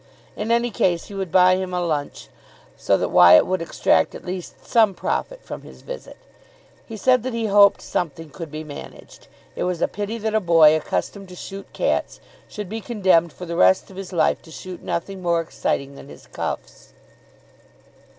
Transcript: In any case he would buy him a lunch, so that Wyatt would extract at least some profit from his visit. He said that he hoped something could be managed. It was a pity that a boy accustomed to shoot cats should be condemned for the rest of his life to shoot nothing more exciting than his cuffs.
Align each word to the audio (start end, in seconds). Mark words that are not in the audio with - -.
In 0.35 0.49
any 0.49 0.71
case 0.71 1.09
he 1.09 1.13
would 1.13 1.31
buy 1.31 1.57
him 1.57 1.75
a 1.75 1.79
lunch, 1.85 2.29
so 2.75 2.97
that 2.97 3.09
Wyatt 3.11 3.45
would 3.45 3.61
extract 3.61 4.15
at 4.15 4.25
least 4.25 4.65
some 4.65 4.95
profit 4.95 5.43
from 5.43 5.61
his 5.61 5.83
visit. 5.83 6.17
He 6.87 6.97
said 6.97 7.21
that 7.21 7.35
he 7.35 7.45
hoped 7.45 7.83
something 7.83 8.31
could 8.31 8.49
be 8.49 8.63
managed. 8.63 9.27
It 9.55 9.65
was 9.65 9.79
a 9.79 9.87
pity 9.87 10.17
that 10.17 10.33
a 10.33 10.39
boy 10.39 10.75
accustomed 10.75 11.29
to 11.29 11.35
shoot 11.35 11.71
cats 11.71 12.19
should 12.49 12.67
be 12.67 12.81
condemned 12.81 13.31
for 13.31 13.45
the 13.45 13.55
rest 13.55 13.91
of 13.91 13.95
his 13.95 14.11
life 14.11 14.41
to 14.41 14.49
shoot 14.49 14.81
nothing 14.81 15.21
more 15.21 15.39
exciting 15.39 15.93
than 15.93 16.09
his 16.09 16.25
cuffs. 16.25 16.93